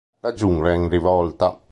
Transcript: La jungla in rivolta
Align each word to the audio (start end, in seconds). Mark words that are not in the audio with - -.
La 0.21 0.33
jungla 0.33 0.73
in 0.73 0.89
rivolta 0.89 1.59